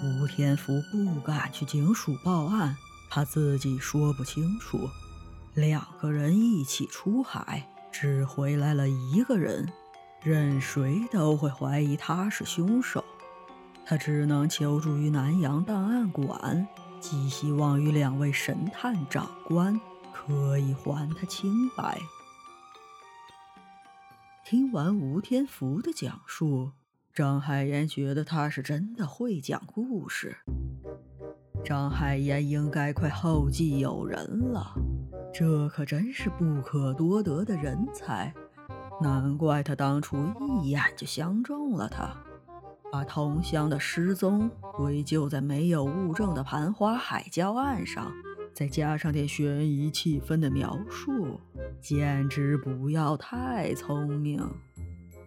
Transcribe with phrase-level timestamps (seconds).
[0.00, 2.76] 吴天福不敢去警署报案，
[3.10, 4.88] 怕自己说不清楚。
[5.54, 9.72] 两个人一起出海，只回来了一个人，
[10.22, 13.04] 任谁都会怀疑他是凶手。
[13.84, 16.68] 他只能求助于南洋档案馆，
[17.00, 19.80] 寄希望于两位神探长官
[20.12, 21.98] 可以还他清白。
[24.44, 26.70] 听完吴天福的讲述。
[27.18, 30.36] 张海岩觉得他是真的会讲故事。
[31.64, 34.72] 张海岩应该快后继有人了，
[35.34, 38.32] 这可真是不可多得的人才，
[39.02, 40.16] 难怪他当初
[40.62, 42.16] 一眼就相中了他。
[42.92, 48.12] 把同乡的失踪归咎在没有物证的盘花海礁岸上，
[48.54, 51.40] 再加上点悬疑气氛的描述，
[51.80, 54.40] 简直不要太聪明。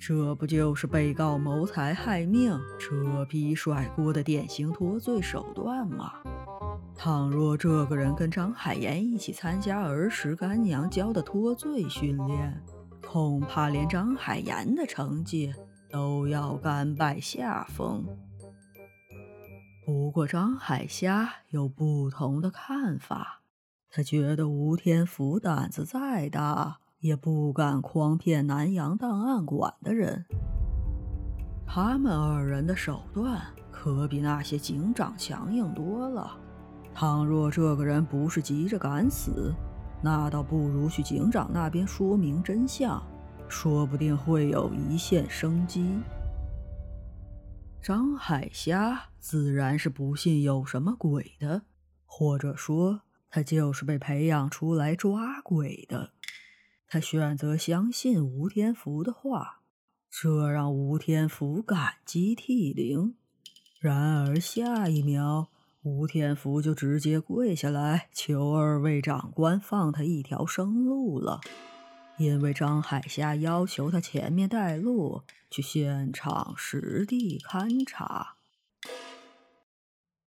[0.00, 6.12] 这不就是被告谋财害命、扯皮甩锅的典型脱罪手段吗？
[6.96, 12.60] 倘若这个人跟张海岩一起参加儿时干娘教的脱罪训练，
[13.06, 15.52] 恐怕连张海岩的成绩
[15.90, 18.04] 都要甘拜下风。
[19.84, 23.42] 不过张海霞有不同的看法，
[23.90, 26.78] 他觉得吴天福胆子再大。
[27.00, 30.24] 也不敢诓骗南洋档案馆的人。
[31.66, 33.40] 他们二人的手段
[33.70, 36.30] 可比那些警长强硬多了。
[36.94, 39.54] 倘若这个人不是急着赶死，
[40.02, 43.00] 那倒不如去警长那边说明真相，
[43.48, 46.00] 说不定会有一线生机。
[47.80, 51.62] 张海霞自然是不信有什么鬼的，
[52.04, 56.10] 或者说他就是被培养出来抓鬼的。
[56.90, 59.60] 他选择相信吴天福的话，
[60.10, 63.14] 这让吴天福感激涕零。
[63.78, 65.48] 然而下一秒，
[65.82, 71.40] 吴天福就直接跪下来求二位长官放他一条生路了，
[72.16, 78.36] 因为张海霞要求他前面带路去现场实地勘察。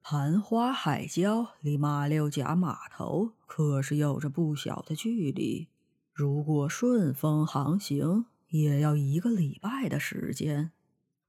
[0.00, 5.68] 盘花海礁离马六甲码头可是有着不小的距离。
[6.16, 10.72] 如果顺风航行，也要一个礼拜的时间。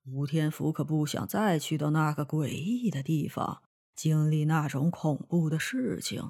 [0.05, 6.23] 吴天福可不想再去到那个诡异的地方，经历那种恐怖的事情。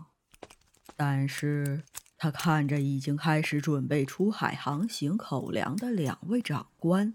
[0.96, 1.84] 但是
[2.18, 7.14] 他看着已经开始准备出海航行口粮的两位长官，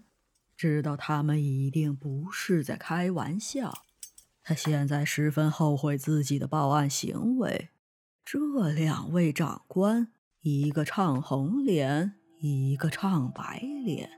[0.55, 3.83] 知道他们一定不是在开玩笑。
[4.41, 7.67] 他现在十分后悔自己的报案行为。
[8.23, 10.07] 这两位长官。
[10.45, 14.09] 一个唱红脸，一个唱白脸，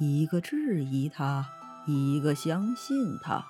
[0.00, 1.46] 一个质疑他，
[1.86, 3.44] 一个相信他，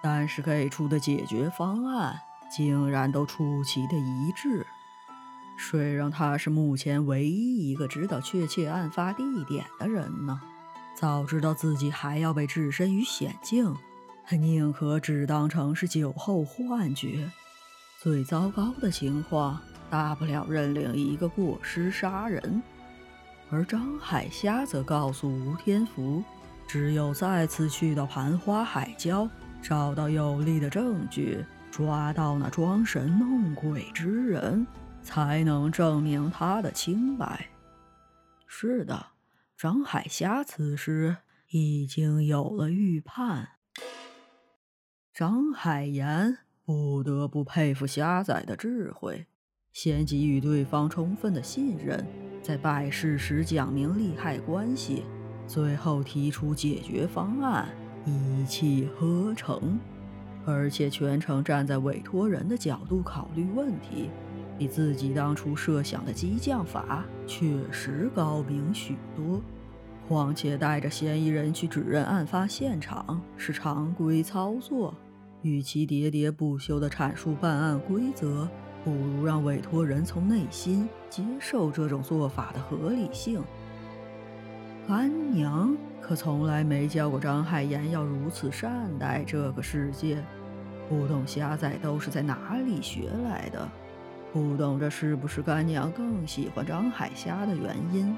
[0.00, 2.20] 但是给出的解决方案
[2.56, 4.64] 竟然都出奇的一致。
[5.58, 10.40] 谁让他是目前唯一一个知道确切案发地点的人呢？
[10.94, 13.74] 早知道自己还要被置身于险境，
[14.24, 17.32] 他宁可只当成是酒后幻觉。
[18.00, 19.60] 最糟糕的情况。
[19.90, 22.62] 大不了认领一个过失杀人，
[23.50, 26.22] 而张海霞则告诉吴天福，
[26.68, 29.28] 只有再次去到盘花海礁，
[29.60, 34.64] 找到有力的证据，抓到那装神弄鬼之人，
[35.02, 37.48] 才能证明他的清白。
[38.46, 39.06] 是的，
[39.56, 41.16] 张海霞此时
[41.50, 43.48] 已经有了预判。
[45.12, 49.26] 张海岩不得不佩服虾仔的智慧。
[49.72, 52.04] 先给予对方充分的信任，
[52.42, 55.04] 在拜事时讲明利害关系，
[55.46, 57.68] 最后提出解决方案，
[58.04, 59.78] 一气呵成，
[60.44, 64.10] 而且全程站在委托人的角度考虑问题，
[64.58, 69.40] 比自己当初设想的激将法确实高明许多。
[70.08, 74.92] 况且带着嫌疑人去指认案发现场是常规操作，
[75.42, 78.48] 与其喋喋不休地阐述办案规则。
[78.84, 83.42] 不如让委托人从内心接受这种做法的合理性。
[84.88, 90.22] 干娘可从来没教过张海岩要如此善待这个世界，
[90.88, 93.68] 不懂虾仔都是在哪里学来的，
[94.32, 98.16] 不懂这是不是干娘更喜欢张海虾的原因。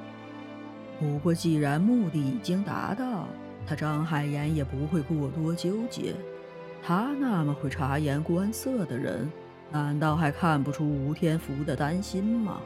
[0.98, 3.26] 不过既然目的已经达到，
[3.66, 6.14] 他张海岩也不会过多纠结。
[6.82, 9.30] 他那么会察言观色的人。
[9.72, 12.60] 难道还看不出吴天福的担心吗？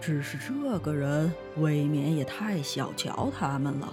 [0.00, 3.92] 只是这个人未免也太小瞧他们了。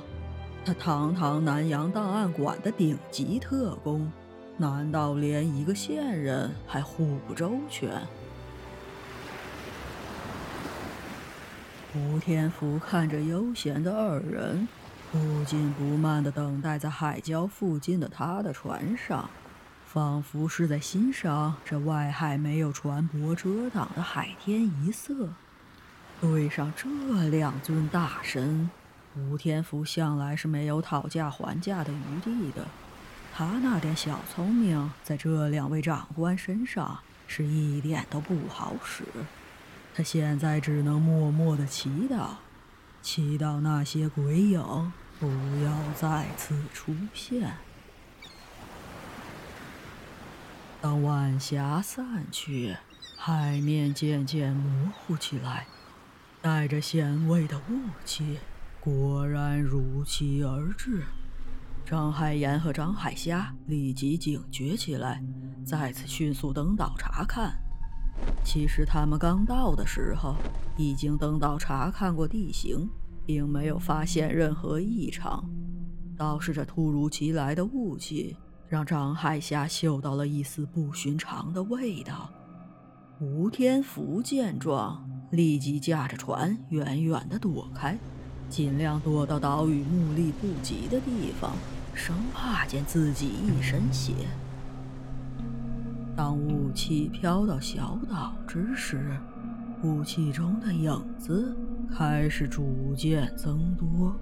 [0.65, 4.11] 他堂堂南洋档案馆的顶级特工，
[4.57, 7.89] 难道连一个线人还护不周全？
[11.95, 14.67] 吴天福看着悠闲的二人，
[15.11, 19.29] 不紧不慢地等待在海礁附近的他的船上，
[19.91, 25.29] 仿佛是在欣赏这外海没有船舶遮挡的海天一色。
[26.21, 26.87] 对上这
[27.29, 28.69] 两尊大神，
[29.17, 32.67] 吴天福向来是没有讨价还价的余地的。
[33.33, 39.03] 他那点小聪明，在这两位长官身上是一点都不好使。
[39.95, 42.27] 他现在只能默默的祈祷，
[43.01, 44.61] 祈祷那些鬼影
[45.19, 45.25] 不
[45.65, 47.53] 要再次出现。
[50.81, 52.73] 当晚霞散去，
[53.17, 55.67] 海面渐渐模糊起来，
[56.41, 58.37] 带着咸味的雾气
[58.79, 61.03] 果然如期而至。
[61.85, 65.21] 张海岩和张海虾立即警觉起来，
[65.65, 67.51] 再次迅速登岛查看。
[68.45, 70.37] 其实他们刚到的时候，
[70.77, 72.89] 已经登岛查看过地形，
[73.25, 75.43] 并没有发现任何异常。
[76.17, 78.37] 倒是这突如其来的雾气，
[78.69, 82.29] 让张海霞嗅到了一丝不寻常的味道。
[83.19, 87.97] 吴天福见状，立即驾着船远远地躲开，
[88.47, 91.51] 尽量躲到岛屿目力不及的地方。
[91.95, 94.13] 生怕溅自己一身血。
[96.15, 99.19] 当雾气飘到小岛之时，
[99.83, 101.53] 雾气中的影子
[101.93, 104.15] 开始逐渐增多。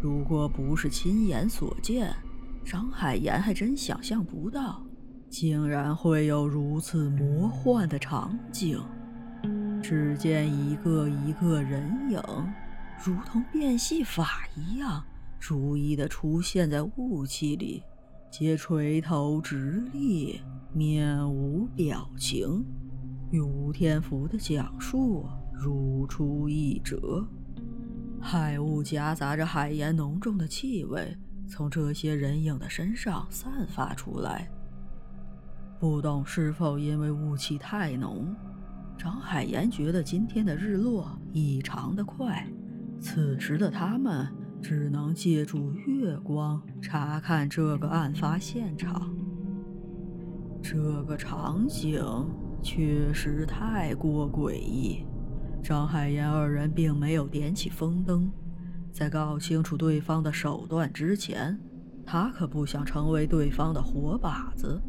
[0.00, 2.14] 如果不是亲眼所见，
[2.64, 4.82] 张海岩还真想象不到，
[5.28, 8.80] 竟然会有如此魔幻的场景。
[9.82, 12.20] 只见一个一个人影，
[13.04, 15.04] 如同变戏法一样。
[15.38, 17.82] 逐一的出现在雾气里，
[18.30, 20.40] 皆垂头直立，
[20.72, 22.64] 面无表情。
[23.30, 27.22] 与吴天福的讲述如出一辙。
[28.20, 31.14] 海雾夹杂着海盐浓重的气味，
[31.46, 34.50] 从这些人影的身上散发出来。
[35.78, 38.34] 不懂是否因为雾气太浓，
[38.96, 42.46] 张海岩觉得今天的日落异常的快。
[43.00, 44.26] 此时的他们。
[44.64, 49.14] 只能借助月光查看这个案发现场。
[50.62, 52.02] 这个场景
[52.62, 55.04] 确实太过诡异。
[55.62, 58.32] 张海岩二人并没有点起风灯，
[58.94, 61.58] 在搞清楚对方的手段之前，
[62.06, 64.80] 他可不想成为对方的活靶子。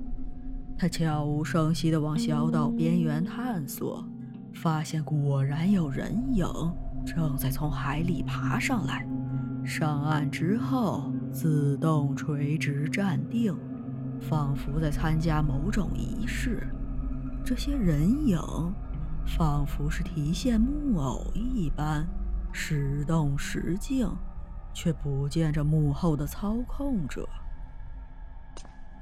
[0.77, 4.07] 他悄无声息地往小岛边缘探索，
[4.53, 6.45] 发现果然有人影
[7.03, 9.07] 正在从海里爬上来。
[9.63, 13.57] 上岸之后，自动垂直站定，
[14.21, 16.61] 仿佛在参加某种仪式。
[17.43, 18.39] 这些人影
[19.25, 22.05] 仿佛是提线木偶一般，
[22.55, 24.09] 时动时静，
[24.73, 27.27] 却不见这幕后的操控者。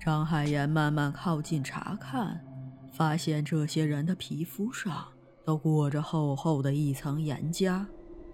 [0.02, 2.44] 张海岩慢慢靠近查看，
[2.92, 5.06] 发现这些人的皮肤上
[5.46, 7.86] 都裹着厚厚的一层盐痂，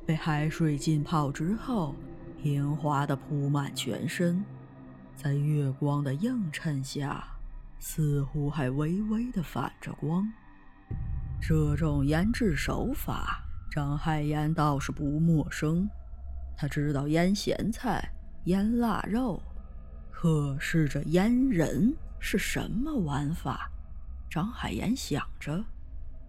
[0.05, 1.93] 被海水浸泡之后。
[2.41, 4.45] 平滑的铺满全身，
[5.13, 7.21] 在月光的映衬下，
[7.79, 10.25] 似乎还微微的反着光。
[11.41, 15.87] 这种腌制手法，张海岩倒是不陌生。
[16.57, 18.11] 他知道腌咸菜、
[18.45, 19.41] 腌腊肉，
[20.11, 23.71] 可是这腌人是什么玩法？
[24.29, 25.63] 张海岩想着，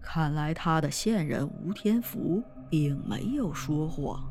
[0.01, 4.31] 看来他的线人吴天福并没有说谎。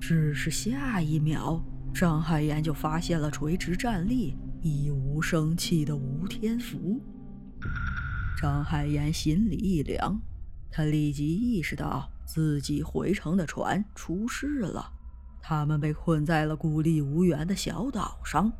[0.00, 7.00] 只是下一秒，张海岩就发现了垂直站立、一无生气的吴天福。
[8.40, 10.18] 张海岩心里一凉，
[10.70, 14.92] 他立即意识到自己回城的船出事了，
[15.42, 18.52] 他们被困在了孤立无援的小岛上。